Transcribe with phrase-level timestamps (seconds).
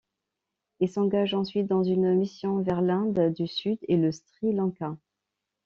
[0.79, 4.97] Il s'engage ensuite dans une mission vers l'Inde du Sud et le Sri Lanka.